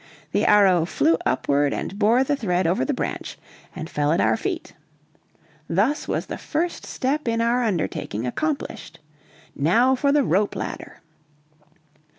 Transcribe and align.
The 0.31 0.45
arrow 0.47 0.83
flew 0.83 1.19
upward 1.27 1.75
and 1.75 1.99
bore 1.99 2.23
the 2.23 2.35
thread 2.35 2.65
over 2.65 2.83
the 2.83 2.91
branch 2.91 3.37
and 3.75 3.87
fell 3.87 4.11
at 4.11 4.19
our 4.19 4.35
feet. 4.35 4.73
Thus 5.69 6.07
was 6.07 6.25
the 6.25 6.39
first 6.39 6.87
step 6.87 7.27
in 7.27 7.39
our 7.39 7.61
undertaking 7.63 8.25
accomplished. 8.25 8.97
Now 9.55 9.93
for 9.93 10.11
the 10.11 10.23
rope 10.23 10.55
ladder! 10.55 11.01